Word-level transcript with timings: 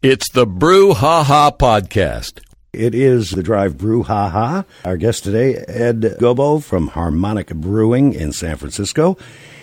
It's 0.00 0.30
the 0.30 0.46
Brew 0.46 0.94
Ha 0.94 1.24
Ha 1.24 1.50
Podcast. 1.50 2.38
It 2.72 2.94
is 2.94 3.30
the 3.30 3.42
Drive 3.42 3.76
Brew 3.76 4.04
Ha 4.04 4.28
Ha. 4.28 4.64
Our 4.84 4.96
guest 4.96 5.24
today, 5.24 5.56
Ed 5.66 6.18
Gobbo 6.20 6.62
from 6.62 6.86
Harmonic 6.86 7.48
Brewing 7.48 8.12
in 8.12 8.30
San 8.30 8.56
Francisco. 8.58 9.18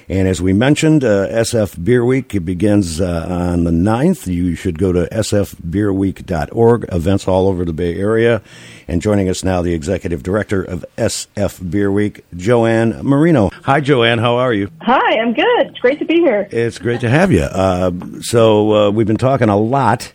And 0.07 0.27
as 0.27 0.39
we 0.39 0.53
mentioned, 0.53 1.03
uh, 1.03 1.27
SF 1.29 1.83
Beer 1.83 2.05
Week 2.05 2.45
begins 2.45 3.01
uh, 3.01 3.25
on 3.27 3.63
the 3.63 3.71
9th. 3.71 4.27
You 4.31 4.53
should 4.53 4.77
go 4.77 4.91
to 4.91 5.07
sfbeerweek.org, 5.09 6.85
events 6.91 7.27
all 7.27 7.47
over 7.47 7.65
the 7.65 7.73
Bay 7.73 7.95
Area. 7.95 8.43
And 8.87 9.01
joining 9.01 9.29
us 9.29 9.43
now, 9.43 9.63
the 9.63 9.73
executive 9.73 10.21
director 10.21 10.61
of 10.61 10.85
SF 10.97 11.71
Beer 11.71 11.91
Week, 11.91 12.23
Joanne 12.35 13.03
Marino. 13.03 13.49
Hi, 13.63 13.81
Joanne. 13.81 14.19
How 14.19 14.35
are 14.35 14.53
you? 14.53 14.69
Hi, 14.81 15.19
I'm 15.19 15.33
good. 15.33 15.67
It's 15.67 15.79
great 15.79 15.97
to 15.99 16.05
be 16.05 16.15
here. 16.15 16.47
It's 16.51 16.77
great 16.77 17.01
to 17.01 17.09
have 17.09 17.31
you. 17.31 17.41
Uh, 17.41 17.91
so, 18.21 18.73
uh, 18.73 18.91
we've 18.91 19.07
been 19.07 19.17
talking 19.17 19.49
a 19.49 19.57
lot 19.57 20.13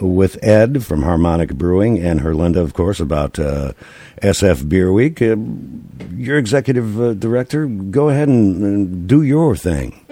with 0.00 0.42
Ed 0.42 0.84
from 0.84 1.02
Harmonic 1.02 1.54
Brewing 1.54 1.98
and 1.98 2.20
Herlinda, 2.20 2.56
of 2.56 2.74
course, 2.74 3.00
about 3.00 3.38
uh, 3.38 3.72
SF 4.22 4.68
Beer 4.68 4.92
Week. 4.92 5.20
Uh, 5.22 5.36
your 6.14 6.38
executive 6.38 7.00
uh, 7.00 7.14
director, 7.14 7.66
go 7.66 8.08
ahead 8.08 8.28
and, 8.28 8.62
and 8.62 9.08
do 9.08 9.22
your 9.22 9.56
thing. 9.56 10.04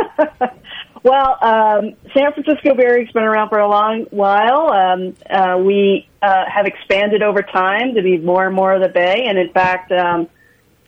well, 1.02 1.38
um, 1.42 1.94
San 2.14 2.32
Francisco 2.32 2.74
Beer 2.74 2.98
Week's 2.98 3.12
been 3.12 3.24
around 3.24 3.48
for 3.48 3.58
a 3.58 3.68
long 3.68 4.06
while. 4.10 4.70
Um, 4.70 5.16
uh, 5.28 5.58
we 5.58 6.08
uh, 6.22 6.44
have 6.48 6.66
expanded 6.66 7.22
over 7.22 7.42
time 7.42 7.94
to 7.94 8.02
be 8.02 8.18
more 8.18 8.46
and 8.46 8.54
more 8.54 8.72
of 8.72 8.82
the 8.82 8.88
Bay, 8.88 9.24
and 9.26 9.38
in 9.38 9.52
fact, 9.52 9.90
um, 9.92 10.28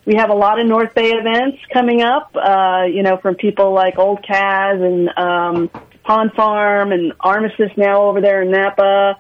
we 0.04 0.14
have 0.14 0.30
a 0.30 0.34
lot 0.34 0.58
of 0.58 0.66
North 0.66 0.94
Bay 0.94 1.10
events 1.10 1.58
coming 1.70 2.00
up. 2.00 2.30
Uh, 2.34 2.84
you 2.90 3.02
know, 3.02 3.18
from 3.18 3.34
people 3.34 3.72
like 3.72 3.98
Old 3.98 4.22
Caz 4.22 4.82
and 4.82 5.10
um, 5.18 5.70
Pond 6.08 6.32
Farm 6.32 6.90
and 6.90 7.12
Armistice 7.20 7.70
now 7.76 8.04
over 8.04 8.22
there 8.22 8.40
in 8.40 8.50
Napa. 8.50 9.18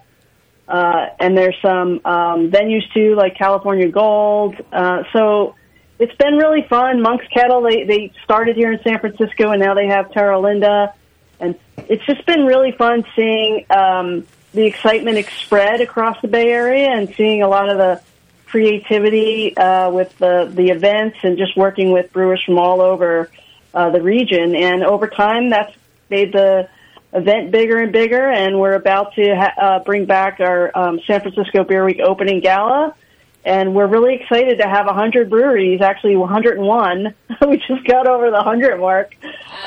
Uh, 0.66 1.06
and 1.20 1.36
there's 1.36 1.54
some 1.60 2.00
um, 2.06 2.50
venues 2.50 2.82
too, 2.94 3.14
like 3.14 3.36
California 3.36 3.88
Gold. 3.90 4.56
Uh, 4.72 5.02
so 5.12 5.54
it's 5.98 6.14
been 6.14 6.36
really 6.36 6.62
fun. 6.66 7.02
Monk's 7.02 7.26
Kettle, 7.28 7.60
they, 7.60 7.84
they 7.84 8.10
started 8.24 8.56
here 8.56 8.72
in 8.72 8.82
San 8.82 8.98
Francisco 9.00 9.50
and 9.50 9.60
now 9.60 9.74
they 9.74 9.86
have 9.86 10.10
Terra 10.12 10.40
Linda. 10.40 10.94
And 11.38 11.56
it's 11.76 12.04
just 12.06 12.24
been 12.24 12.46
really 12.46 12.72
fun 12.72 13.04
seeing 13.14 13.66
um, 13.68 14.26
the 14.54 14.64
excitement 14.64 15.22
spread 15.42 15.82
across 15.82 16.18
the 16.22 16.28
Bay 16.28 16.50
Area 16.50 16.88
and 16.88 17.14
seeing 17.16 17.42
a 17.42 17.48
lot 17.48 17.68
of 17.68 17.76
the 17.76 18.00
creativity 18.46 19.54
uh, 19.58 19.90
with 19.90 20.16
the, 20.16 20.50
the 20.54 20.70
events 20.70 21.18
and 21.22 21.36
just 21.36 21.54
working 21.54 21.92
with 21.92 22.14
brewers 22.14 22.42
from 22.42 22.58
all 22.58 22.80
over 22.80 23.30
uh, 23.74 23.90
the 23.90 24.00
region. 24.00 24.56
And 24.56 24.82
over 24.82 25.06
time, 25.06 25.50
that's 25.50 25.76
made 26.08 26.32
the 26.32 26.70
event 27.12 27.50
bigger 27.50 27.78
and 27.78 27.92
bigger, 27.92 28.28
and 28.28 28.58
we're 28.58 28.74
about 28.74 29.14
to 29.14 29.34
ha- 29.34 29.54
uh, 29.60 29.78
bring 29.84 30.04
back 30.04 30.40
our 30.40 30.70
um, 30.76 31.00
San 31.06 31.20
Francisco 31.20 31.64
Beer 31.64 31.84
Week 31.84 32.00
opening 32.00 32.40
gala. 32.40 32.94
And 33.44 33.74
we're 33.74 33.86
really 33.86 34.14
excited 34.16 34.58
to 34.58 34.68
have 34.68 34.86
100 34.86 35.30
breweries, 35.30 35.80
actually 35.80 36.16
101. 36.16 37.14
we 37.48 37.56
just 37.56 37.84
got 37.86 38.06
over 38.06 38.26
the 38.26 38.36
100 38.36 38.78
mark. 38.78 39.14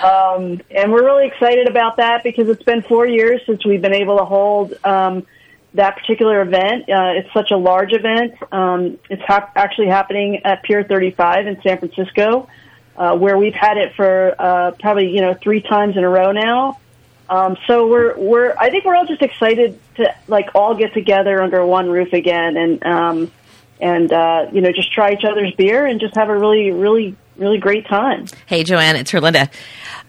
Um, 0.04 0.62
and 0.70 0.92
we're 0.92 1.04
really 1.04 1.26
excited 1.26 1.68
about 1.68 1.98
that 1.98 2.24
because 2.24 2.48
it's 2.50 2.64
been 2.64 2.84
four 2.84 3.08
years 3.08 3.42
since 3.46 3.66
we've 3.66 3.82
been 3.82 3.94
able 3.94 4.20
to 4.20 4.26
hold 4.26 4.74
um, 4.84 5.26
that 5.74 5.98
particular 5.98 6.42
event. 6.42 6.90
Uh, 6.90 7.14
it's 7.16 7.34
such 7.34 7.50
a 7.50 7.58
large 7.58 7.94
event. 7.94 8.36
Um, 8.52 9.00
it's 9.10 9.24
ha- 9.24 9.50
actually 9.56 9.88
happening 9.88 10.42
at 10.46 10.62
Pier 10.64 10.84
35 10.84 11.48
in 11.48 11.62
San 11.64 11.80
Francisco, 11.80 12.50
uh, 12.98 13.18
where 13.18 13.38
we've 13.38 13.56
had 13.56 13.78
it 13.78 13.96
for 13.96 14.36
uh, 14.38 14.72
probably, 14.80 15.10
you 15.10 15.22
know, 15.22 15.34
three 15.34 15.62
times 15.62 15.98
in 15.98 16.04
a 16.04 16.10
row 16.10 16.34
now. 16.34 16.78
Um, 17.32 17.56
so 17.66 17.88
we're 17.88 18.18
we're 18.18 18.54
I 18.60 18.70
think 18.70 18.84
we're 18.84 18.94
all 18.94 19.06
just 19.06 19.22
excited 19.22 19.80
to 19.96 20.14
like 20.28 20.50
all 20.54 20.76
get 20.76 20.94
together 20.94 21.42
under 21.42 21.66
one 21.66 21.90
roof 21.90 22.12
again 22.12 22.58
and 22.58 22.86
um, 22.86 23.32
and 23.80 24.12
uh, 24.12 24.48
you 24.52 24.60
know 24.60 24.74
just 24.74 24.92
try 24.92 25.14
each 25.14 25.24
other's 25.24 25.54
beer 25.56 25.86
and 25.86 26.02
just 26.02 26.14
have 26.16 26.28
a 26.28 26.38
really 26.38 26.72
really 26.72 27.16
really 27.38 27.58
great 27.58 27.88
time. 27.88 28.26
Hey 28.48 28.66
Joanne, 28.66 28.98
it's 28.98 29.14
Herlinda. 29.14 29.50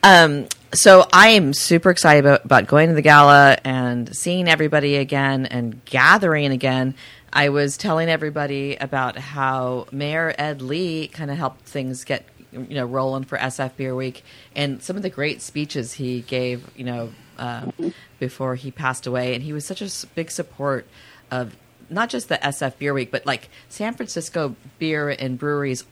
Um, 0.02 0.48
so 0.74 1.06
I 1.12 1.28
am 1.28 1.54
super 1.54 1.90
excited 1.90 2.24
about, 2.24 2.44
about 2.44 2.66
going 2.66 2.88
to 2.88 2.94
the 2.94 3.02
gala 3.02 3.56
and 3.62 4.14
seeing 4.16 4.48
everybody 4.48 4.96
again 4.96 5.46
and 5.46 5.84
gathering 5.84 6.50
again. 6.50 6.96
I 7.32 7.50
was 7.50 7.76
telling 7.76 8.08
everybody 8.08 8.76
about 8.76 9.16
how 9.16 9.86
Mayor 9.92 10.34
Ed 10.36 10.60
Lee 10.60 11.06
kind 11.06 11.30
of 11.30 11.36
helped 11.36 11.62
things 11.66 12.04
get 12.04 12.24
you 12.52 12.74
know 12.74 12.86
rolling 12.86 13.24
for 13.24 13.38
SF 13.38 13.76
Beer 13.76 13.94
Week, 13.94 14.22
and 14.54 14.82
some 14.82 14.96
of 14.96 15.02
the 15.02 15.10
great 15.10 15.42
speeches 15.42 15.94
he 15.94 16.20
gave, 16.20 16.68
you 16.76 16.84
know, 16.84 17.12
um, 17.38 17.72
before 18.18 18.54
he 18.54 18.70
passed 18.70 19.06
away, 19.06 19.34
and 19.34 19.42
he 19.42 19.52
was 19.52 19.64
such 19.64 19.82
a 19.82 20.06
big 20.14 20.30
support 20.30 20.86
of 21.30 21.56
not 21.90 22.08
just 22.08 22.28
the 22.28 22.36
SF 22.36 22.78
Beer 22.78 22.94
Week, 22.94 23.10
but 23.10 23.26
like 23.26 23.48
San 23.68 23.94
Francisco 23.94 24.56
beer 24.78 25.10
and 25.10 25.38
breweries 25.38 25.84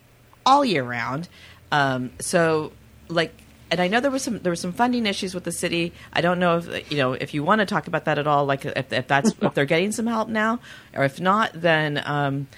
all 0.44 0.65
year 0.65 0.82
round. 0.82 1.28
Um, 1.72 2.10
so, 2.19 2.72
like, 3.09 3.32
and 3.71 3.81
I 3.81 3.88
know 3.88 4.00
there 4.00 4.10
was 4.10 4.22
some 4.22 4.41
there 4.41 4.50
were 4.50 4.56
some 4.56 4.72
funding 4.72 5.06
issues 5.06 5.34
with 5.34 5.44
the 5.44 5.53
city. 5.53 5.92
I 6.12 6.21
don't 6.21 6.38
know 6.41 6.59
if 6.59 6.91
you 6.91 6.98
know 6.98 7.12
if 7.12 7.34
you 7.34 7.44
want 7.44 7.60
to 7.60 7.66
talk 7.66 7.87
about 7.87 8.06
that 8.06 8.19
at 8.19 8.27
all. 8.27 8.44
Like, 8.47 8.65
if, 8.65 8.92
if 8.92 9.06
that's 9.06 9.32
if 9.41 9.54
they're 9.54 9.65
getting 9.65 9.92
some 9.92 10.06
help 10.06 10.28
now, 10.28 10.60
or 10.94 11.04
if 11.04 11.21
not, 11.21 11.53
then. 11.54 12.03
Um, 12.04 12.48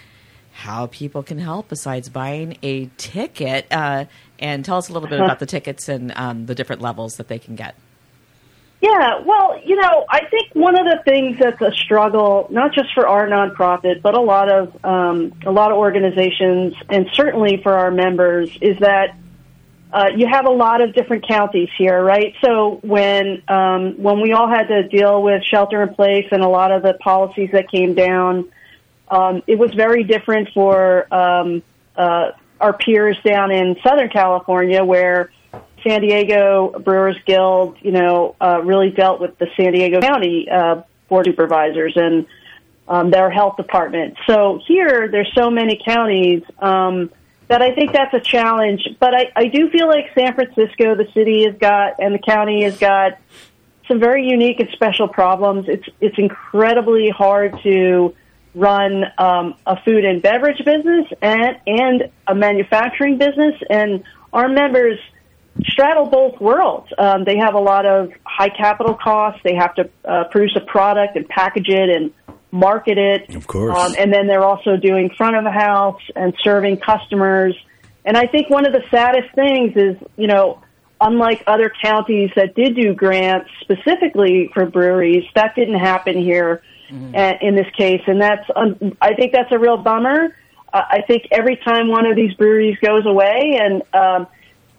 how 0.52 0.86
people 0.86 1.22
can 1.22 1.38
help 1.38 1.68
besides 1.68 2.08
buying 2.08 2.56
a 2.62 2.86
ticket. 2.96 3.66
Uh, 3.70 4.04
and 4.38 4.64
tell 4.64 4.76
us 4.76 4.88
a 4.88 4.92
little 4.92 5.08
bit 5.08 5.20
about 5.20 5.38
the 5.38 5.46
tickets 5.46 5.88
and 5.88 6.12
um, 6.16 6.46
the 6.46 6.54
different 6.54 6.82
levels 6.82 7.16
that 7.16 7.28
they 7.28 7.38
can 7.38 7.54
get. 7.54 7.74
Yeah, 8.80 9.20
well, 9.24 9.60
you 9.64 9.76
know, 9.76 10.04
I 10.10 10.26
think 10.26 10.54
one 10.54 10.76
of 10.76 10.84
the 10.86 11.00
things 11.04 11.38
that's 11.38 11.60
a 11.62 11.70
struggle, 11.70 12.48
not 12.50 12.74
just 12.74 12.92
for 12.92 13.06
our 13.06 13.28
nonprofit, 13.28 14.02
but 14.02 14.16
a 14.16 14.20
lot 14.20 14.50
of 14.50 14.84
um, 14.84 15.32
a 15.46 15.52
lot 15.52 15.70
of 15.70 15.78
organizations, 15.78 16.74
and 16.88 17.08
certainly 17.12 17.62
for 17.62 17.78
our 17.78 17.92
members, 17.92 18.50
is 18.60 18.76
that 18.80 19.16
uh, 19.92 20.08
you 20.16 20.26
have 20.26 20.46
a 20.46 20.50
lot 20.50 20.80
of 20.80 20.94
different 20.94 21.28
counties 21.28 21.68
here, 21.78 22.02
right? 22.02 22.34
So 22.44 22.80
when 22.82 23.44
um, 23.46 24.02
when 24.02 24.20
we 24.20 24.32
all 24.32 24.48
had 24.48 24.66
to 24.66 24.88
deal 24.88 25.22
with 25.22 25.44
shelter 25.44 25.80
in 25.82 25.94
place 25.94 26.26
and 26.32 26.42
a 26.42 26.48
lot 26.48 26.72
of 26.72 26.82
the 26.82 26.94
policies 26.94 27.50
that 27.52 27.70
came 27.70 27.94
down, 27.94 28.50
um, 29.12 29.42
it 29.46 29.58
was 29.58 29.74
very 29.74 30.04
different 30.04 30.48
for 30.54 31.12
um, 31.14 31.62
uh, 31.96 32.30
our 32.58 32.72
peers 32.72 33.18
down 33.22 33.50
in 33.50 33.76
Southern 33.82 34.08
California, 34.08 34.82
where 34.82 35.30
San 35.86 36.00
Diego 36.00 36.80
Brewers 36.82 37.18
Guild, 37.26 37.76
you 37.82 37.92
know, 37.92 38.34
uh, 38.40 38.62
really 38.64 38.88
dealt 38.90 39.20
with 39.20 39.36
the 39.38 39.48
San 39.54 39.74
Diego 39.74 40.00
County 40.00 40.48
uh, 40.48 40.82
board 41.10 41.26
supervisors 41.26 41.92
and 41.94 42.26
um, 42.88 43.10
their 43.10 43.28
health 43.30 43.58
department. 43.58 44.16
So 44.26 44.60
here, 44.66 45.08
there's 45.08 45.30
so 45.34 45.50
many 45.50 45.78
counties 45.84 46.42
um, 46.58 47.10
that 47.48 47.60
I 47.60 47.74
think 47.74 47.92
that's 47.92 48.14
a 48.14 48.20
challenge. 48.20 48.88
But 48.98 49.14
I, 49.14 49.32
I 49.36 49.46
do 49.48 49.68
feel 49.68 49.88
like 49.88 50.06
San 50.14 50.34
Francisco, 50.34 50.94
the 50.94 51.08
city 51.12 51.44
has 51.44 51.54
got, 51.58 51.96
and 51.98 52.14
the 52.14 52.18
county 52.18 52.62
has 52.62 52.78
got 52.78 53.18
some 53.88 54.00
very 54.00 54.26
unique 54.26 54.58
and 54.58 54.70
special 54.72 55.06
problems. 55.06 55.68
It's 55.68 55.86
it's 56.00 56.16
incredibly 56.16 57.10
hard 57.10 57.60
to 57.62 58.14
run 58.54 59.04
um, 59.18 59.54
a 59.66 59.80
food 59.82 60.04
and 60.04 60.22
beverage 60.22 60.62
business 60.64 61.06
and 61.20 61.56
and 61.66 62.10
a 62.26 62.34
manufacturing 62.34 63.18
business, 63.18 63.54
and 63.70 64.04
our 64.32 64.48
members 64.48 64.98
straddle 65.64 66.06
both 66.06 66.40
worlds. 66.40 66.88
Um, 66.96 67.24
they 67.24 67.36
have 67.38 67.54
a 67.54 67.60
lot 67.60 67.86
of 67.86 68.10
high 68.24 68.48
capital 68.48 68.94
costs. 68.94 69.40
They 69.44 69.54
have 69.54 69.74
to 69.74 69.90
uh, 70.04 70.24
produce 70.24 70.56
a 70.56 70.60
product 70.60 71.16
and 71.16 71.28
package 71.28 71.68
it 71.68 71.90
and 71.90 72.12
market 72.50 72.98
it. 72.98 73.34
Of 73.34 73.46
course. 73.46 73.78
Um, 73.78 73.94
and 73.98 74.12
then 74.12 74.26
they're 74.26 74.44
also 74.44 74.76
doing 74.76 75.10
front 75.16 75.36
of 75.36 75.44
the 75.44 75.50
house 75.50 76.00
and 76.16 76.34
serving 76.42 76.78
customers. 76.78 77.56
And 78.04 78.16
I 78.16 78.26
think 78.26 78.50
one 78.50 78.66
of 78.66 78.72
the 78.72 78.82
saddest 78.90 79.34
things 79.34 79.72
is, 79.76 79.96
you 80.16 80.26
know, 80.26 80.62
unlike 81.00 81.42
other 81.46 81.70
counties 81.82 82.30
that 82.36 82.54
did 82.54 82.76
do 82.76 82.94
grants 82.94 83.50
specifically 83.60 84.50
for 84.54 84.66
breweries, 84.66 85.24
that 85.34 85.54
didn't 85.54 85.78
happen 85.78 86.16
here 86.16 86.62
mm-hmm. 86.92 87.46
in 87.46 87.54
this 87.54 87.70
case. 87.76 88.02
And 88.06 88.20
that's, 88.20 88.48
um, 88.54 88.96
I 89.00 89.14
think 89.14 89.32
that's 89.32 89.52
a 89.52 89.58
real 89.58 89.78
bummer. 89.78 90.36
Uh, 90.72 90.82
I 90.98 91.02
think 91.06 91.22
every 91.30 91.56
time 91.56 91.88
one 91.88 92.06
of 92.06 92.16
these 92.16 92.34
breweries 92.34 92.78
goes 92.78 93.06
away 93.06 93.58
and, 93.60 93.82
um, 93.94 94.26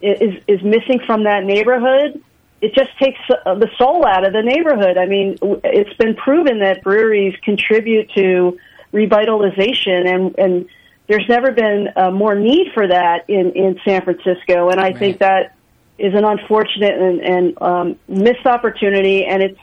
is 0.00 0.34
is 0.46 0.62
missing 0.62 1.00
from 1.06 1.24
that 1.24 1.44
neighborhood, 1.44 2.22
it 2.60 2.74
just 2.74 2.90
takes 2.98 3.18
the 3.28 3.70
soul 3.78 4.04
out 4.06 4.26
of 4.26 4.32
the 4.32 4.42
neighborhood. 4.42 4.98
I 4.98 5.06
mean, 5.06 5.38
it's 5.64 5.96
been 5.96 6.14
proven 6.14 6.60
that 6.60 6.82
breweries 6.82 7.34
contribute 7.42 8.10
to 8.12 8.58
revitalization, 8.92 10.06
and 10.06 10.38
and 10.38 10.68
there's 11.06 11.28
never 11.28 11.52
been 11.52 11.88
uh, 11.96 12.10
more 12.10 12.34
need 12.34 12.72
for 12.74 12.86
that 12.86 13.30
in 13.30 13.52
in 13.52 13.80
San 13.84 14.02
Francisco. 14.02 14.68
And 14.68 14.78
I 14.78 14.84
right. 14.84 14.98
think 14.98 15.18
that 15.20 15.56
is 15.96 16.12
an 16.14 16.24
unfortunate 16.24 16.98
and, 17.00 17.20
and 17.20 17.62
um, 17.62 17.98
missed 18.06 18.46
opportunity, 18.46 19.24
and 19.24 19.42
it's 19.42 19.60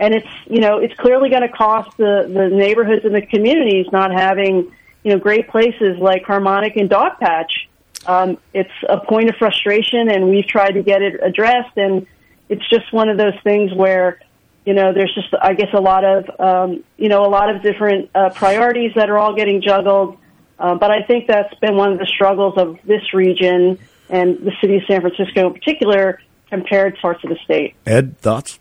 and 0.00 0.14
it's 0.14 0.28
you 0.46 0.60
know 0.60 0.78
it's 0.78 0.94
clearly 0.94 1.30
going 1.30 1.42
to 1.42 1.48
cost 1.48 1.96
the 1.96 2.26
the 2.26 2.48
neighborhoods 2.48 3.04
and 3.04 3.14
the 3.14 3.24
communities 3.24 3.86
not 3.92 4.10
having 4.12 4.72
you 5.04 5.12
know 5.12 5.18
great 5.18 5.48
places 5.48 5.98
like 5.98 6.24
Harmonic 6.24 6.76
and 6.76 6.90
Dogpatch 6.90 7.68
um, 8.06 8.38
it's 8.54 8.70
a 8.88 8.98
point 8.98 9.28
of 9.28 9.36
frustration, 9.36 10.08
and 10.08 10.28
we've 10.30 10.46
tried 10.46 10.72
to 10.72 10.82
get 10.82 11.02
it 11.02 11.20
addressed. 11.22 11.76
And 11.76 12.06
it's 12.48 12.66
just 12.68 12.92
one 12.92 13.08
of 13.08 13.18
those 13.18 13.38
things 13.44 13.72
where 13.74 14.20
you 14.66 14.74
know, 14.74 14.92
there's 14.92 15.12
just, 15.14 15.34
I 15.40 15.54
guess, 15.54 15.72
a 15.72 15.80
lot 15.80 16.04
of, 16.04 16.30
um, 16.38 16.84
you 16.98 17.08
know, 17.08 17.24
a 17.24 17.28
lot 17.28 17.54
of 17.54 17.62
different 17.62 18.10
uh, 18.14 18.28
priorities 18.28 18.92
that 18.94 19.08
are 19.08 19.16
all 19.16 19.34
getting 19.34 19.62
juggled. 19.62 20.18
Uh, 20.58 20.74
but 20.74 20.90
I 20.90 21.02
think 21.02 21.26
that's 21.26 21.54
been 21.60 21.76
one 21.76 21.92
of 21.92 21.98
the 21.98 22.06
struggles 22.06 22.58
of 22.58 22.78
this 22.84 23.14
region 23.14 23.78
and 24.10 24.38
the 24.38 24.52
city 24.60 24.76
of 24.76 24.82
San 24.86 25.00
Francisco 25.00 25.46
in 25.46 25.54
particular 25.54 26.20
compared 26.50 26.96
to 26.96 27.00
parts 27.00 27.24
of 27.24 27.30
the 27.30 27.38
state. 27.42 27.74
Ed, 27.86 28.18
thoughts? 28.18 28.59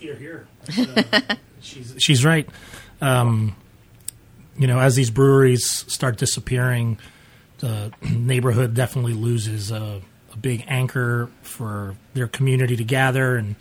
Here, 0.00 0.14
here. 0.16 0.46
Uh, 0.76 1.36
she's, 1.60 1.94
she's 1.98 2.24
right. 2.24 2.48
Um, 3.00 3.54
you 4.58 4.66
know, 4.66 4.80
as 4.80 4.96
these 4.96 5.10
breweries 5.10 5.64
start 5.92 6.16
disappearing, 6.16 6.98
the 7.58 7.92
neighborhood 8.02 8.74
definitely 8.74 9.12
loses 9.12 9.70
a, 9.70 10.00
a 10.32 10.36
big 10.36 10.64
anchor 10.66 11.30
for 11.42 11.96
their 12.14 12.26
community 12.26 12.76
to 12.76 12.84
gather 12.84 13.36
and 13.36 13.54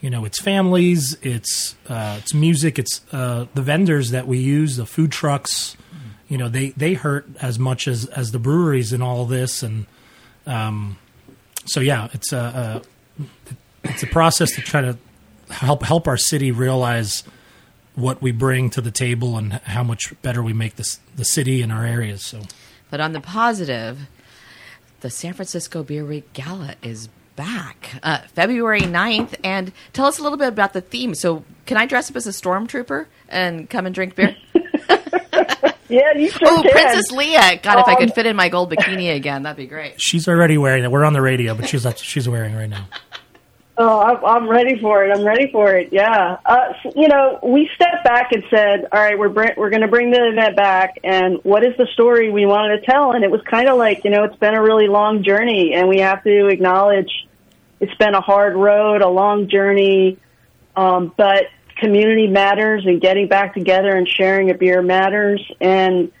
you 0.00 0.10
know 0.10 0.24
it's 0.24 0.40
families 0.40 1.16
it's 1.22 1.74
uh, 1.88 2.16
it's 2.18 2.34
music 2.34 2.78
it's 2.78 3.00
uh, 3.12 3.46
the 3.54 3.62
vendors 3.62 4.10
that 4.10 4.26
we 4.26 4.38
use 4.38 4.76
the 4.76 4.86
food 4.86 5.10
trucks 5.10 5.76
you 6.28 6.38
know 6.38 6.48
they 6.48 6.70
they 6.70 6.94
hurt 6.94 7.26
as 7.40 7.58
much 7.58 7.86
as 7.88 8.06
as 8.06 8.30
the 8.30 8.38
breweries 8.38 8.92
in 8.92 9.02
all 9.02 9.26
this 9.26 9.62
and 9.62 9.86
um, 10.46 10.98
so 11.66 11.80
yeah 11.80 12.08
it's 12.12 12.32
a, 12.32 12.82
a 13.24 13.28
it's 13.84 14.02
a 14.02 14.06
process 14.06 14.52
to 14.52 14.60
try 14.60 14.80
to 14.80 14.96
help 15.52 15.82
help 15.82 16.08
our 16.08 16.16
city 16.16 16.50
realize 16.52 17.22
what 17.94 18.22
we 18.22 18.32
bring 18.32 18.70
to 18.70 18.80
the 18.80 18.90
table 18.90 19.36
and 19.36 19.52
how 19.52 19.82
much 19.82 20.12
better 20.22 20.42
we 20.42 20.52
make 20.52 20.76
this 20.76 20.98
the 21.16 21.24
city 21.24 21.60
and 21.62 21.70
our 21.72 21.84
areas 21.84 22.24
so 22.24 22.40
But 22.90 23.00
on 23.00 23.12
the 23.12 23.20
positive, 23.20 24.00
the 25.00 25.10
San 25.10 25.32
Francisco 25.34 25.82
Beer 25.82 26.04
Week 26.04 26.32
Gala 26.32 26.74
is 26.82 27.08
back 27.36 27.90
uh, 28.02 28.18
February 28.34 28.80
9th. 28.82 29.34
And 29.42 29.72
tell 29.92 30.06
us 30.06 30.18
a 30.18 30.22
little 30.22 30.36
bit 30.38 30.48
about 30.48 30.72
the 30.74 30.80
theme. 30.82 31.14
So, 31.14 31.44
can 31.66 31.76
I 31.78 31.86
dress 31.86 32.10
up 32.10 32.16
as 32.16 32.26
a 32.26 32.30
stormtrooper 32.30 33.06
and 33.30 33.68
come 33.70 33.86
and 33.86 33.94
drink 33.94 34.14
beer? 34.14 34.36
Yeah, 35.88 36.14
you 36.16 36.30
sure 36.30 36.40
oh, 36.48 36.62
can. 36.62 36.72
Princess 36.72 37.12
Leia! 37.12 37.62
God, 37.62 37.78
if 37.80 37.86
I 37.86 37.92
Um, 37.92 37.98
could 37.98 38.14
fit 38.14 38.24
in 38.24 38.34
my 38.34 38.48
gold 38.48 38.70
bikini 38.70 39.14
again, 39.14 39.42
that'd 39.42 39.58
be 39.58 39.66
great. 39.66 40.00
she's 40.00 40.26
already 40.26 40.56
wearing 40.56 40.84
it 40.84 40.90
we're 40.90 41.04
on 41.04 41.12
the 41.12 41.20
radio 41.20 41.54
but 41.54 41.68
she's 41.68 41.86
she's 41.98 42.26
wearing 42.26 42.54
it 42.54 42.56
right 42.56 42.70
now 42.70 42.88
Oh, 43.84 43.98
I'm, 43.98 44.48
ready 44.48 44.80
for 44.80 45.04
it. 45.04 45.10
I'm 45.12 45.24
ready 45.24 45.50
for 45.50 45.74
it. 45.74 45.88
Yeah. 45.90 46.36
Uh, 46.46 46.72
you 46.94 47.08
know, 47.08 47.40
we 47.42 47.68
stepped 47.74 48.04
back 48.04 48.30
and 48.30 48.44
said, 48.48 48.86
all 48.92 49.00
right, 49.00 49.18
we're 49.18 49.28
br- 49.28 49.56
we're 49.56 49.70
going 49.70 49.82
to 49.82 49.88
bring 49.88 50.12
the 50.12 50.24
event 50.24 50.54
back, 50.54 51.00
and 51.02 51.40
what 51.42 51.64
is 51.64 51.76
the 51.76 51.88
story 51.92 52.30
we 52.30 52.46
wanted 52.46 52.78
to 52.78 52.86
tell? 52.86 53.10
And 53.10 53.24
it 53.24 53.30
was 53.32 53.40
kind 53.42 53.68
of 53.68 53.78
like, 53.78 54.04
you 54.04 54.10
know, 54.10 54.22
it's 54.22 54.36
been 54.36 54.54
a 54.54 54.62
really 54.62 54.86
long 54.86 55.24
journey, 55.24 55.72
and 55.74 55.88
we 55.88 55.98
have 55.98 56.22
to 56.22 56.46
acknowledge 56.46 57.10
it's 57.80 57.94
been 57.96 58.14
a 58.14 58.20
hard 58.20 58.54
road, 58.54 59.02
a 59.02 59.08
long 59.08 59.48
journey, 59.48 60.16
um, 60.76 61.12
but 61.16 61.46
community 61.76 62.28
matters, 62.28 62.86
and 62.86 63.00
getting 63.00 63.26
back 63.26 63.52
together 63.52 63.90
and 63.96 64.08
sharing 64.08 64.52
a 64.52 64.54
beer 64.54 64.80
matters, 64.80 65.44
and 65.60 66.12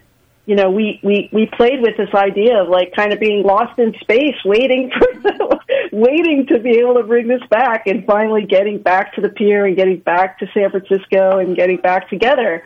you 0.44 0.56
know, 0.56 0.70
we, 0.70 0.98
we, 1.04 1.28
we 1.32 1.46
played 1.46 1.80
with 1.82 1.96
this 1.96 2.12
idea 2.14 2.62
of 2.62 2.68
like 2.68 2.92
kind 2.96 3.12
of 3.12 3.20
being 3.20 3.44
lost 3.44 3.78
in 3.78 3.94
space, 4.00 4.34
waiting 4.44 4.90
for, 4.90 5.58
waiting 5.92 6.46
to 6.48 6.58
be 6.58 6.78
able 6.78 6.94
to 6.94 7.04
bring 7.04 7.28
this 7.28 7.42
back 7.48 7.86
and 7.86 8.04
finally 8.06 8.44
getting 8.44 8.82
back 8.82 9.14
to 9.14 9.20
the 9.20 9.28
pier 9.28 9.66
and 9.66 9.76
getting 9.76 9.98
back 10.00 10.38
to 10.40 10.46
San 10.52 10.70
Francisco 10.70 11.38
and 11.38 11.54
getting 11.54 11.76
back 11.76 12.08
together. 12.08 12.64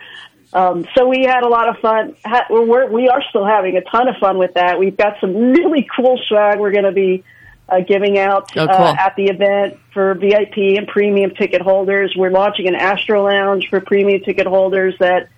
Um, 0.52 0.86
so 0.96 1.06
we 1.06 1.24
had 1.24 1.42
a 1.42 1.48
lot 1.48 1.68
of 1.68 1.76
fun. 1.82 2.16
Ha- 2.24 2.46
we're, 2.48 2.90
we 2.90 3.08
are 3.08 3.22
still 3.28 3.44
having 3.44 3.76
a 3.76 3.82
ton 3.82 4.08
of 4.08 4.16
fun 4.20 4.38
with 4.38 4.54
that. 4.54 4.78
We've 4.78 4.96
got 4.96 5.20
some 5.20 5.34
really 5.34 5.86
cool 5.94 6.18
swag 6.28 6.58
we're 6.58 6.72
going 6.72 6.84
to 6.84 6.92
be 6.92 7.24
uh, 7.68 7.80
giving 7.80 8.16
out 8.16 8.50
Oh, 8.56 8.66
cool. 8.66 8.70
uh, 8.70 8.96
at 8.98 9.16
the 9.16 9.24
event 9.24 9.78
for 9.92 10.14
VIP 10.14 10.78
and 10.78 10.86
premium 10.86 11.32
ticket 11.34 11.60
holders. 11.60 12.14
We're 12.16 12.30
launching 12.30 12.68
an 12.68 12.74
Astro 12.76 13.24
Lounge 13.24 13.68
for 13.68 13.80
premium 13.80 14.22
ticket 14.22 14.46
holders 14.46 14.94
that 15.00 15.28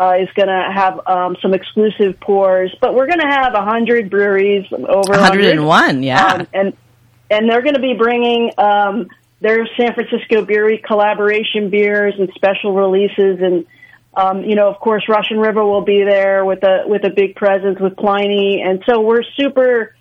uh, 0.00 0.14
is 0.18 0.28
going 0.34 0.48
to 0.48 0.72
have 0.74 0.98
um, 1.06 1.36
some 1.42 1.52
exclusive 1.52 2.18
pours. 2.20 2.74
But 2.80 2.94
we're 2.94 3.06
going 3.06 3.20
to 3.20 3.28
have 3.28 3.52
a 3.52 3.62
hundred 3.62 4.08
breweries, 4.08 4.66
over 4.72 5.12
101, 5.12 6.02
yeah. 6.02 6.24
um, 6.24 6.46
and 6.54 6.72
and 7.30 7.48
they're 7.48 7.62
going 7.62 7.74
to 7.74 7.80
be 7.80 7.94
bringing 7.94 8.50
um, 8.56 9.08
their 9.40 9.68
San 9.76 9.92
Francisco 9.94 10.44
Brewery 10.44 10.78
collaboration 10.78 11.68
beers 11.68 12.14
and 12.18 12.30
special 12.34 12.72
releases, 12.72 13.40
and 13.40 13.66
um, 14.14 14.42
you 14.42 14.56
know, 14.56 14.68
of 14.68 14.80
course, 14.80 15.04
Russian 15.06 15.38
River 15.38 15.64
will 15.64 15.84
be 15.84 16.02
there 16.02 16.46
with 16.46 16.64
a 16.64 16.84
with 16.86 17.04
a 17.04 17.10
big 17.10 17.36
presence 17.36 17.78
with 17.78 17.94
Pliny, 17.96 18.62
and 18.62 18.82
so 18.88 19.02
we're 19.02 19.22
super 19.36 19.94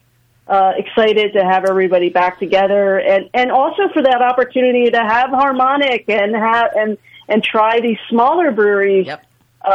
uh, 0.47 0.71
excited 0.77 1.33
to 1.33 1.43
have 1.43 1.65
everybody 1.65 2.07
back 2.07 2.39
together, 2.39 2.99
and 2.99 3.29
and 3.33 3.51
also 3.51 3.89
for 3.93 4.01
that 4.01 4.21
opportunity 4.21 4.89
to 4.91 4.97
have 4.97 5.29
Harmonic 5.29 6.05
and 6.07 6.33
have 6.33 6.71
and 6.73 6.97
and 7.27 7.43
try 7.43 7.81
these 7.81 7.97
smaller 8.09 8.51
breweries 8.51 9.05
Yep. 9.05 9.25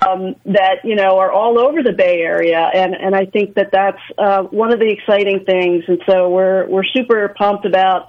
Um, 0.06 0.36
that 0.46 0.84
you 0.84 0.94
know 0.94 1.18
are 1.18 1.32
all 1.32 1.58
over 1.58 1.82
the 1.82 1.92
Bay 1.92 2.20
Area, 2.20 2.70
and 2.74 2.94
and 2.94 3.14
I 3.14 3.26
think 3.26 3.54
that 3.54 3.70
that's 3.72 4.00
uh, 4.18 4.42
one 4.44 4.72
of 4.72 4.80
the 4.80 4.88
exciting 4.88 5.44
things, 5.44 5.84
and 5.88 6.00
so 6.06 6.28
we're 6.28 6.66
we're 6.68 6.84
super 6.84 7.34
pumped 7.36 7.66
about 7.66 8.08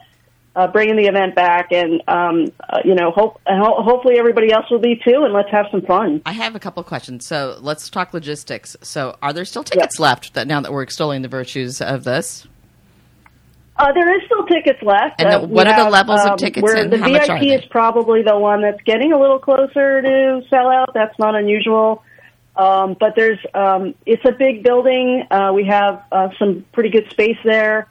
uh, 0.56 0.68
bringing 0.68 0.96
the 0.96 1.06
event 1.06 1.36
back, 1.36 1.72
and 1.72 2.02
um, 2.08 2.52
uh, 2.70 2.80
you 2.86 2.96
know, 2.96 3.12
hope 3.12 3.42
ho- 3.46 3.84
hopefully 3.84 4.16
everybody 4.18 4.52
else 4.52 4.66
will 4.72 4.80
be 4.80 4.96
too, 4.96 5.24
and 5.24 5.34
let's 5.34 5.52
have 5.52 5.66
some 5.72 5.82
fun. 5.82 6.22
I 6.26 6.32
have 6.32 6.56
a 6.56 6.60
couple 6.60 6.80
of 6.80 6.88
questions. 6.88 7.26
So 7.26 7.58
let's 7.60 7.90
talk 7.90 8.14
logistics. 8.14 8.78
So, 8.82 9.18
are 9.22 9.34
there 9.34 9.46
still 9.46 9.64
tickets 9.64 10.00
left 10.00 10.34
that 10.34 10.48
now 10.48 10.62
that 10.62 10.72
we're 10.72 10.84
extolling 10.84 11.22
the 11.22 11.28
virtues 11.28 11.82
of 11.82 12.04
this? 12.04 12.48
Uh, 13.78 13.92
there 13.92 14.16
is 14.16 14.26
still 14.26 14.46
tickets 14.46 14.82
left. 14.82 15.20
And 15.20 15.44
the- 15.44 15.48
what 15.48 15.68
are 15.68 15.76
the 15.76 15.84
have, 15.84 15.92
levels 15.92 16.22
of 16.22 16.32
um, 16.32 16.38
tickets 16.38 16.64
where 16.64 16.78
and 16.78 16.92
the 16.92 16.98
how 16.98 17.10
much 17.10 17.28
VIP 17.28 17.52
is 17.52 17.66
probably 17.66 18.22
the 18.22 18.38
one 18.38 18.62
that's 18.62 18.82
getting 18.84 19.12
a 19.12 19.20
little 19.20 19.40
closer 19.40 20.02
to 20.02 20.42
sell 20.50 20.70
out. 20.70 20.94
That's 20.94 21.18
not 21.20 21.36
unusual. 21.36 22.04
Um, 22.56 22.96
but 22.98 23.16
there's 23.18 23.40
um, 23.54 23.96
it's 24.06 24.24
a 24.24 24.32
big 24.32 24.64
building. 24.64 25.28
Uh, 25.30 25.52
we 25.54 25.66
have 25.66 26.04
uh, 26.12 26.30
some 26.40 26.66
pretty 26.72 26.90
good 26.90 27.10
space 27.10 27.38
there. 27.44 27.90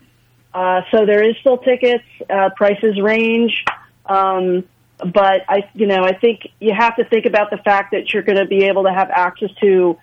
Uh, 0.55 0.83
so 0.91 1.05
there 1.05 1.23
is 1.23 1.37
still 1.41 1.59
tickets. 1.59 2.05
Uh, 2.31 2.49
prices 2.57 2.99
range. 2.99 3.65
Um, 4.07 4.65
but 4.99 5.43
I, 5.49 5.69
you 5.75 5.87
know, 5.87 6.05
I 6.05 6.15
think 6.15 6.49
you 6.61 6.73
have 6.73 6.97
to 6.97 7.05
think 7.05 7.27
about 7.27 7.51
the 7.51 7.59
fact 7.59 7.91
that 7.93 8.13
you're 8.13 8.23
going 8.23 8.39
to 8.39 8.47
be 8.47 8.65
able 8.65 8.85
to 8.85 8.93
have 8.93 9.11
access 9.11 9.51
to 9.61 9.99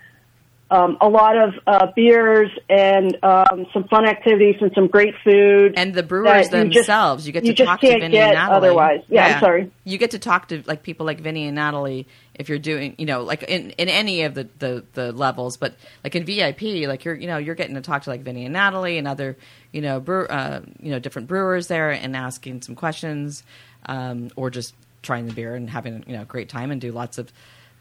um, 0.72 0.96
a 1.02 1.08
lot 1.08 1.36
of 1.36 1.54
uh, 1.66 1.86
beers 1.94 2.50
and 2.70 3.16
um, 3.22 3.66
some 3.74 3.84
fun 3.88 4.06
activities 4.06 4.56
and 4.62 4.72
some 4.74 4.86
great 4.86 5.14
food. 5.22 5.74
And 5.76 5.92
the 5.92 6.02
brewers 6.02 6.26
you 6.26 6.42
just- 6.42 6.50
themselves, 6.50 7.26
you 7.26 7.32
get 7.32 7.40
to 7.40 7.48
you 7.48 7.52
just 7.52 7.68
talk 7.68 7.80
can't 7.82 7.94
to 7.96 8.00
Vinny 8.00 8.12
get 8.12 8.28
and 8.30 8.34
Natalie. 8.38 8.56
otherwise. 8.68 9.04
Yeah, 9.08 9.26
I'm 9.26 9.40
sorry. 9.40 9.70
You 9.84 9.98
get 9.98 10.12
to 10.12 10.18
talk 10.18 10.48
to 10.48 10.62
like 10.66 10.82
people 10.82 11.04
like 11.04 11.20
Vinny 11.20 11.46
and 11.46 11.54
Natalie 11.54 12.06
if 12.34 12.48
you're 12.48 12.58
doing, 12.58 12.94
you 12.96 13.04
know, 13.04 13.22
like 13.22 13.42
in, 13.42 13.70
in 13.72 13.90
any 13.90 14.22
of 14.22 14.32
the, 14.34 14.48
the, 14.58 14.82
the 14.94 15.12
levels, 15.12 15.58
but 15.58 15.74
like 16.02 16.16
in 16.16 16.24
VIP, 16.24 16.62
like 16.88 17.04
you're, 17.04 17.14
you 17.14 17.26
know, 17.26 17.36
you're 17.36 17.54
getting 17.54 17.74
to 17.74 17.82
talk 17.82 18.04
to 18.04 18.10
like 18.10 18.22
Vinny 18.22 18.44
and 18.46 18.54
Natalie 18.54 18.96
and 18.96 19.06
other, 19.06 19.36
you 19.72 19.82
know, 19.82 20.00
brew, 20.00 20.26
uh, 20.26 20.62
you 20.80 20.90
know, 20.90 20.98
different 20.98 21.28
brewers 21.28 21.66
there 21.66 21.90
and 21.90 22.16
asking 22.16 22.62
some 22.62 22.74
questions, 22.74 23.42
um, 23.84 24.30
or 24.36 24.48
just 24.48 24.74
trying 25.02 25.26
the 25.26 25.34
beer 25.34 25.54
and 25.54 25.68
having, 25.68 26.02
you 26.06 26.14
know, 26.16 26.22
a 26.22 26.24
great 26.24 26.48
time 26.48 26.70
and 26.70 26.80
do 26.80 26.90
lots 26.92 27.18
of, 27.18 27.30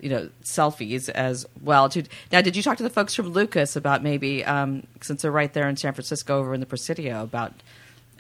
you 0.01 0.09
know, 0.09 0.29
selfies 0.43 1.09
as 1.09 1.45
well. 1.61 1.89
Now, 2.31 2.41
did 2.41 2.55
you 2.55 2.63
talk 2.63 2.77
to 2.77 2.83
the 2.83 2.89
folks 2.89 3.13
from 3.13 3.29
Lucas 3.29 3.75
about 3.75 4.03
maybe, 4.03 4.43
um, 4.43 4.83
since 5.01 5.21
they're 5.21 5.31
right 5.31 5.53
there 5.53 5.69
in 5.69 5.77
San 5.77 5.93
Francisco 5.93 6.39
over 6.39 6.53
in 6.53 6.59
the 6.59 6.65
Presidio 6.65 7.23
about 7.23 7.53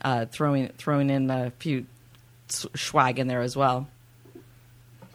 uh, 0.03 0.25
throwing 0.25 0.67
throwing 0.77 1.09
in 1.09 1.29
a 1.29 1.51
few 1.59 1.85
swag 2.47 3.19
in 3.19 3.27
there 3.27 3.41
as 3.41 3.55
well. 3.57 3.87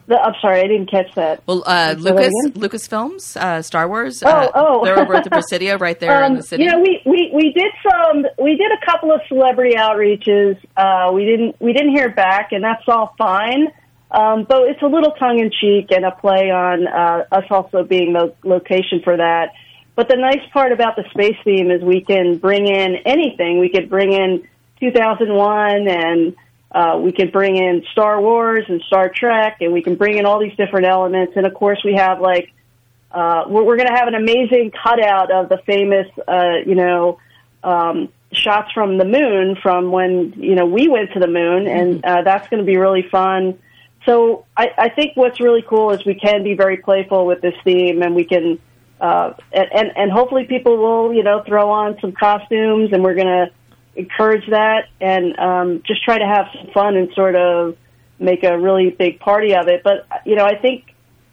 The- 0.07 0.19
I'm 0.19 0.35
sorry, 0.41 0.61
I 0.61 0.67
didn't 0.67 0.89
catch 0.89 1.13
that. 1.15 1.43
Well, 1.45 1.63
uh, 1.65 1.93
that 1.93 2.51
Lucas 2.55 2.87
Films, 2.87 3.35
uh, 3.35 3.61
Star 3.61 3.87
Wars. 3.89 4.23
Oh, 4.23 4.29
uh, 4.29 4.51
oh. 4.55 4.85
they're 4.85 4.99
over 4.99 5.15
at 5.15 5.25
the 5.25 5.29
Presidio, 5.29 5.77
right 5.77 5.99
there 5.99 6.23
in 6.23 6.31
Um, 6.31 6.37
the 6.37 6.43
city. 6.43 6.63
You 6.63 6.71
know, 6.71 6.79
we, 6.79 7.01
we, 7.05 7.31
we 7.33 7.53
did 7.53 7.71
some 7.83 8.25
we 8.37 8.55
did 8.55 8.71
a 8.71 8.85
couple 8.85 9.11
of 9.11 9.21
celebrity 9.27 9.75
outreaches. 9.75 10.57
Uh, 10.77 11.11
we 11.13 11.25
didn't 11.25 11.59
we 11.59 11.73
didn't 11.73 11.91
hear 11.91 12.09
back, 12.09 12.51
and 12.53 12.63
that's 12.63 12.83
all 12.87 13.13
fine. 13.17 13.67
Um, 14.09 14.45
but 14.47 14.63
it's 14.69 14.81
a 14.81 14.87
little 14.87 15.11
tongue 15.11 15.39
in 15.39 15.51
cheek 15.51 15.91
and 15.91 16.05
a 16.05 16.11
play 16.11 16.49
on 16.49 16.87
uh, 16.87 17.25
us 17.31 17.43
also 17.49 17.83
being 17.83 18.13
the 18.13 18.33
location 18.43 19.01
for 19.03 19.17
that. 19.17 19.53
But 19.95 20.07
the 20.07 20.15
nice 20.15 20.47
part 20.53 20.71
about 20.71 20.95
the 20.95 21.03
space 21.09 21.37
theme 21.43 21.71
is 21.71 21.81
we 21.81 22.01
can 22.01 22.37
bring 22.37 22.67
in 22.67 22.97
anything. 23.05 23.59
We 23.59 23.69
could 23.69 23.89
bring 23.89 24.13
in 24.13 24.47
2001 24.79 25.87
and 25.87 26.35
uh, 26.71 26.99
we 27.01 27.11
could 27.11 27.31
bring 27.31 27.55
in 27.55 27.83
Star 27.91 28.21
Wars 28.21 28.65
and 28.67 28.81
Star 28.87 29.09
Trek, 29.13 29.57
and 29.61 29.73
we 29.73 29.81
can 29.81 29.95
bring 29.95 30.17
in 30.17 30.25
all 30.25 30.39
these 30.39 30.55
different 30.55 30.85
elements. 30.85 31.33
And 31.35 31.45
of 31.47 31.53
course, 31.53 31.79
we 31.83 31.95
have 31.95 32.19
like 32.21 32.51
uh, 33.11 33.45
we're, 33.47 33.63
we're 33.63 33.77
going 33.77 33.87
to 33.87 33.95
have 33.95 34.07
an 34.07 34.15
amazing 34.15 34.71
cutout 34.71 35.31
of 35.31 35.49
the 35.49 35.57
famous, 35.65 36.07
uh, 36.27 36.57
you 36.65 36.75
know, 36.75 37.19
um, 37.63 38.09
shots 38.33 38.71
from 38.73 38.97
the 38.97 39.05
moon 39.05 39.55
from 39.61 39.91
when 39.91 40.33
you 40.35 40.55
know 40.55 40.65
we 40.65 40.87
went 40.89 41.13
to 41.13 41.19
the 41.19 41.27
moon, 41.27 41.67
and 41.67 42.03
uh, 42.03 42.21
that's 42.23 42.47
going 42.49 42.59
to 42.59 42.65
be 42.65 42.77
really 42.77 43.07
fun. 43.09 43.57
So 44.07 44.45
I, 44.55 44.69
I 44.77 44.89
think 44.89 45.17
what's 45.17 45.41
really 45.41 45.63
cool 45.67 45.91
is 45.91 46.05
we 46.05 46.15
can 46.15 46.43
be 46.43 46.53
very 46.53 46.77
playful 46.77 47.25
with 47.25 47.41
this 47.41 47.55
theme, 47.65 48.01
and 48.01 48.15
we 48.15 48.23
can, 48.23 48.57
uh, 49.01 49.33
and, 49.51 49.91
and 49.97 50.11
hopefully 50.11 50.45
people 50.45 50.77
will 50.77 51.13
you 51.13 51.23
know 51.23 51.43
throw 51.45 51.69
on 51.69 51.97
some 51.99 52.13
costumes, 52.13 52.93
and 52.93 53.03
we're 53.03 53.15
going 53.15 53.27
to 53.27 53.51
encourage 53.97 54.47
that, 54.49 54.85
and 55.01 55.37
um, 55.37 55.83
just 55.85 56.03
try 56.05 56.17
to 56.17 56.25
have 56.25 56.45
some 56.55 56.71
fun 56.73 56.95
and 56.95 57.13
sort 57.13 57.35
of 57.35 57.77
make 58.17 58.43
a 58.43 58.57
really 58.57 58.89
big 58.89 59.19
party 59.19 59.53
of 59.53 59.67
it. 59.67 59.83
But 59.83 60.07
you 60.25 60.35
know, 60.35 60.45
I 60.45 60.55
think 60.55 60.85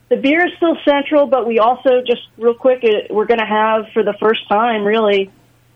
the 0.09 0.17
beer 0.17 0.45
is 0.45 0.53
still 0.57 0.77
central, 0.85 1.27
but 1.29 1.47
we 1.47 1.61
also 1.61 2.03
just 2.05 2.23
real 2.37 2.55
quick 2.55 2.83
uh, 2.83 3.15
we're 3.15 3.27
going 3.27 3.41
to 3.41 3.47
have 3.47 3.85
for 3.95 4.03
the 4.03 4.15
first 4.21 4.49
time 4.49 4.85
really 4.85 5.31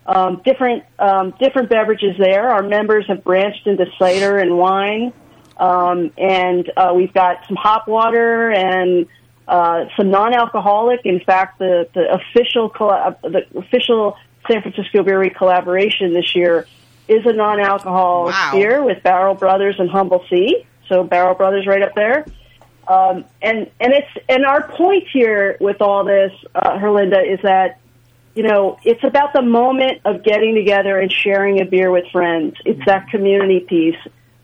um, 0.05 0.43
different 0.45 0.83
um, 0.99 1.33
different 1.41 1.69
beverages 1.69 2.17
there. 2.19 2.49
Our 2.49 2.65
members 2.65 3.07
have 3.07 3.23
branched 3.23 3.69
into 3.69 3.87
cider 4.01 4.39
and 4.39 4.59
wine, 4.59 5.13
um, 5.59 6.13
and 6.17 6.71
uh, 6.77 6.93
we've 6.95 7.13
got 7.13 7.47
some 7.47 7.57
hop 7.57 7.89
water 7.89 8.51
and 8.51 9.07
uh, 9.47 9.87
some 9.97 10.11
non-alcoholic. 10.11 11.01
In 11.05 11.21
fact, 11.21 11.59
the 11.59 11.89
the 11.95 12.13
official 12.13 12.71
collab- 12.71 13.21
the 13.23 13.47
official 13.59 14.17
San 14.51 14.63
Francisco 14.63 15.03
Beer 15.03 15.19
Week 15.19 15.35
collaboration 15.37 16.13
this 16.13 16.35
year 16.35 16.67
is 17.09 17.25
a 17.27 17.33
non-alcoholic 17.33 18.35
Wow. 18.35 18.51
beer 18.53 18.83
with 18.85 19.03
Barrel 19.03 19.35
Brothers 19.35 19.77
and 19.79 19.91
Humble 19.91 20.25
Sea. 20.31 20.67
So 20.89 21.05
Barrel 21.05 21.35
Brothers 21.35 21.67
right 21.67 21.83
up 21.83 21.95
there. 21.95 22.27
Um, 22.87 23.25
and 23.43 23.71
and 23.81 23.93
it's 23.93 24.09
and 24.29 24.45
our 24.47 24.67
point 24.69 25.05
here 25.13 25.57
with 25.61 25.83
all 25.83 26.05
this, 26.05 26.33
uh, 26.55 26.79
Herlinda, 26.79 27.21
is 27.31 27.41
that 27.43 27.81
you 28.35 28.43
know 28.43 28.79
it's 28.85 29.05
about 29.05 29.33
the 29.35 29.43
moment 29.43 30.01
of 30.05 30.23
getting 30.23 30.55
together 30.55 30.99
and 30.99 31.13
sharing 31.13 31.61
a 31.61 31.65
beer 31.67 31.91
with 31.91 32.05
friends. 32.11 32.57
It's 32.65 32.83
that 32.87 33.09
community 33.09 33.61
piece. 33.61 33.97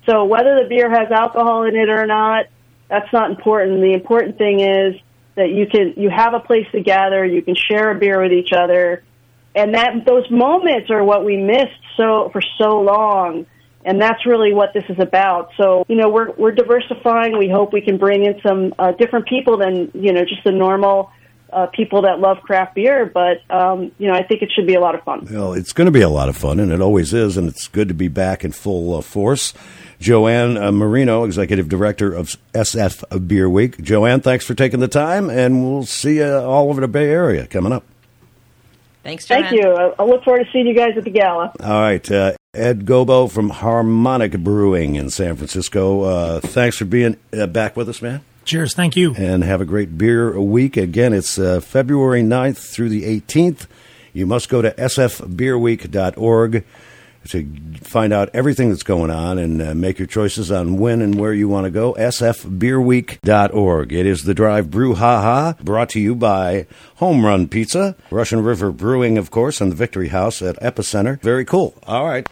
So 0.06 0.24
whether 0.24 0.62
the 0.62 0.68
beer 0.68 0.90
has 0.90 1.10
alcohol 1.10 1.64
in 1.64 1.76
it 1.76 1.88
or 1.88 2.06
not, 2.06 2.46
that's 2.88 3.12
not 3.12 3.30
important. 3.30 3.80
The 3.80 3.92
important 3.92 4.38
thing 4.38 4.60
is 4.60 4.94
that 5.34 5.50
you 5.50 5.66
can 5.66 5.94
you 5.96 6.10
have 6.10 6.34
a 6.34 6.40
place 6.40 6.66
to 6.72 6.80
gather, 6.80 7.24
you 7.24 7.42
can 7.42 7.54
share 7.54 7.90
a 7.90 7.98
beer 7.98 8.22
with 8.22 8.32
each 8.32 8.52
other, 8.52 9.02
and 9.54 9.74
that 9.74 10.04
those 10.06 10.30
moments 10.30 10.90
are 10.90 11.02
what 11.02 11.24
we 11.24 11.36
missed 11.36 11.80
so 11.96 12.28
for 12.32 12.42
so 12.58 12.80
long 12.80 13.46
and 13.84 14.00
that's 14.00 14.24
really 14.26 14.52
what 14.54 14.72
this 14.72 14.84
is 14.88 14.98
about. 14.98 15.50
So, 15.56 15.84
you 15.88 15.96
know, 15.96 16.08
we're 16.08 16.32
we're 16.32 16.52
diversifying. 16.52 17.36
We 17.36 17.48
hope 17.48 17.72
we 17.72 17.82
can 17.82 17.98
bring 17.98 18.24
in 18.24 18.40
some 18.46 18.74
uh, 18.78 18.92
different 18.92 19.26
people 19.26 19.58
than 19.58 19.90
you 19.94 20.12
know 20.12 20.24
just 20.24 20.42
the 20.44 20.52
normal 20.52 21.10
uh, 21.52 21.66
people 21.66 22.02
that 22.02 22.18
love 22.18 22.38
craft 22.42 22.74
beer. 22.74 23.10
But 23.12 23.38
um, 23.50 23.92
you 23.98 24.08
know, 24.08 24.14
I 24.14 24.22
think 24.22 24.42
it 24.42 24.50
should 24.54 24.66
be 24.66 24.74
a 24.74 24.80
lot 24.80 24.94
of 24.94 25.02
fun. 25.02 25.28
Well, 25.30 25.52
it's 25.52 25.72
going 25.72 25.86
to 25.86 25.92
be 25.92 26.00
a 26.00 26.08
lot 26.08 26.28
of 26.28 26.36
fun, 26.36 26.60
and 26.60 26.72
it 26.72 26.80
always 26.80 27.12
is, 27.12 27.36
and 27.36 27.48
it's 27.48 27.68
good 27.68 27.88
to 27.88 27.94
be 27.94 28.08
back 28.08 28.44
in 28.44 28.52
full 28.52 28.96
uh, 28.96 29.02
force. 29.02 29.52
Joanne 30.00 30.56
uh, 30.56 30.72
Marino, 30.72 31.24
Executive 31.24 31.68
Director 31.68 32.12
of 32.12 32.36
SF 32.52 33.26
Beer 33.28 33.48
Week. 33.48 33.80
Joanne, 33.82 34.20
thanks 34.20 34.44
for 34.44 34.54
taking 34.54 34.80
the 34.80 34.88
time, 34.88 35.30
and 35.30 35.64
we'll 35.64 35.84
see 35.84 36.16
you 36.16 36.26
all 36.26 36.68
over 36.70 36.80
the 36.80 36.88
Bay 36.88 37.10
Area 37.10 37.46
coming 37.46 37.72
up. 37.72 37.84
Thanks, 39.02 39.26
Thank 39.26 39.52
you. 39.52 39.62
I, 39.62 39.92
I 39.98 40.04
look 40.04 40.24
forward 40.24 40.46
to 40.46 40.50
seeing 40.50 40.66
you 40.66 40.74
guys 40.74 40.96
at 40.96 41.04
the 41.04 41.10
gala. 41.10 41.52
All 41.60 41.80
right, 41.80 42.10
uh, 42.10 42.32
Ed 42.54 42.86
Gobbo 42.86 43.30
from 43.30 43.50
Harmonic 43.50 44.32
Brewing 44.38 44.94
in 44.96 45.10
San 45.10 45.36
Francisco. 45.36 46.02
Uh, 46.02 46.40
thanks 46.40 46.78
for 46.78 46.86
being 46.86 47.18
uh, 47.38 47.46
back 47.46 47.76
with 47.76 47.90
us, 47.90 48.00
man. 48.00 48.22
Cheers. 48.46 48.74
Thank 48.74 48.96
you. 48.96 49.14
and 49.14 49.44
have 49.44 49.60
a 49.60 49.64
great 49.66 49.98
beer 49.98 50.38
week. 50.40 50.76
Again, 50.78 51.12
it's 51.12 51.38
uh, 51.38 51.60
February 51.60 52.22
9th 52.22 52.56
through 52.56 52.88
the 52.90 53.20
18th. 53.20 53.66
You 54.14 54.26
must 54.26 54.48
go 54.48 54.62
to 54.62 54.70
sfbeerweek.org 54.72 56.64
to 57.28 57.46
find 57.80 58.12
out 58.12 58.30
everything 58.34 58.70
that's 58.70 58.82
going 58.82 59.10
on 59.10 59.38
and 59.38 59.60
uh, 59.62 59.74
make 59.74 59.98
your 59.98 60.06
choices 60.06 60.50
on 60.50 60.78
when 60.78 61.02
and 61.02 61.14
where 61.14 61.32
you 61.32 61.48
want 61.48 61.64
to 61.64 61.70
go. 61.70 61.94
sfbeerweek.org. 61.94 63.92
It 63.92 64.06
is 64.06 64.24
the 64.24 64.34
Drive 64.34 64.70
Brew 64.70 64.94
Ha 64.94 65.22
Ha, 65.22 65.54
brought 65.62 65.88
to 65.90 66.00
you 66.00 66.14
by 66.14 66.66
Home 66.96 67.24
Run 67.24 67.48
Pizza, 67.48 67.96
Russian 68.10 68.42
River 68.42 68.70
Brewing, 68.72 69.18
of 69.18 69.30
course, 69.30 69.60
and 69.60 69.70
the 69.72 69.76
Victory 69.76 70.08
House 70.08 70.42
at 70.42 70.56
Epicenter. 70.60 71.20
Very 71.20 71.44
cool. 71.44 71.74
All 71.86 72.06
right. 72.06 72.26